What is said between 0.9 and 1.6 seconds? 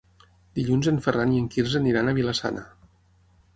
en Ferran i en